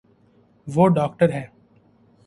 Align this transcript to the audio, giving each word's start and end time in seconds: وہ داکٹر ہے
وہ 0.67 0.87
داکٹر 0.95 1.29
ہے 1.33 1.45